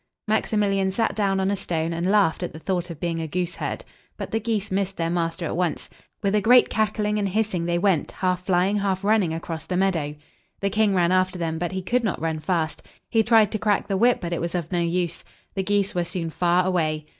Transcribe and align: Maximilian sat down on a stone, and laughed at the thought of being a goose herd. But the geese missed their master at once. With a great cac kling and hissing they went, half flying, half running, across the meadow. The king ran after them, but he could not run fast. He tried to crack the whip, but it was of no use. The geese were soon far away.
Maximilian 0.27 0.89
sat 0.89 1.13
down 1.13 1.39
on 1.39 1.51
a 1.51 1.55
stone, 1.55 1.93
and 1.93 2.09
laughed 2.09 2.41
at 2.41 2.53
the 2.53 2.57
thought 2.57 2.89
of 2.89 2.99
being 2.99 3.21
a 3.21 3.27
goose 3.27 3.57
herd. 3.57 3.85
But 4.17 4.31
the 4.31 4.39
geese 4.39 4.71
missed 4.71 4.97
their 4.97 5.11
master 5.11 5.45
at 5.45 5.55
once. 5.55 5.91
With 6.23 6.33
a 6.33 6.41
great 6.41 6.69
cac 6.69 6.95
kling 6.95 7.19
and 7.19 7.29
hissing 7.29 7.65
they 7.67 7.77
went, 7.77 8.11
half 8.13 8.43
flying, 8.43 8.77
half 8.77 9.03
running, 9.03 9.31
across 9.31 9.67
the 9.67 9.77
meadow. 9.77 10.15
The 10.59 10.71
king 10.71 10.95
ran 10.95 11.11
after 11.11 11.37
them, 11.37 11.59
but 11.59 11.73
he 11.73 11.83
could 11.83 12.03
not 12.03 12.19
run 12.19 12.39
fast. 12.39 12.81
He 13.11 13.21
tried 13.21 13.51
to 13.51 13.59
crack 13.59 13.87
the 13.87 13.95
whip, 13.95 14.19
but 14.21 14.33
it 14.33 14.41
was 14.41 14.55
of 14.55 14.71
no 14.71 14.79
use. 14.79 15.23
The 15.53 15.61
geese 15.61 15.93
were 15.93 16.03
soon 16.03 16.31
far 16.31 16.65
away. 16.65 17.05